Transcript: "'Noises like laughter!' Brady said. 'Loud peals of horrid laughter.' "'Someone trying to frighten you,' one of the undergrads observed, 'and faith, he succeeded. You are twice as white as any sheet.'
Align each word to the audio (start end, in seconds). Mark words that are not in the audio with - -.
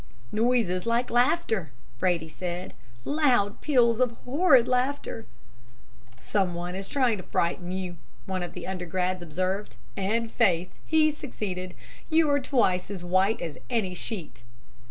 "'Noises 0.31 0.87
like 0.87 1.11
laughter!' 1.11 1.69
Brady 1.99 2.27
said. 2.27 2.73
'Loud 3.05 3.61
peals 3.61 3.99
of 3.99 4.09
horrid 4.25 4.67
laughter.' 4.67 5.27
"'Someone 6.19 6.73
trying 6.89 7.17
to 7.17 7.23
frighten 7.23 7.71
you,' 7.71 7.97
one 8.25 8.41
of 8.41 8.53
the 8.55 8.65
undergrads 8.65 9.21
observed, 9.21 9.75
'and 9.95 10.31
faith, 10.31 10.71
he 10.87 11.11
succeeded. 11.11 11.75
You 12.09 12.27
are 12.31 12.39
twice 12.39 12.89
as 12.89 13.03
white 13.03 13.43
as 13.43 13.59
any 13.69 13.93
sheet.' 13.93 14.41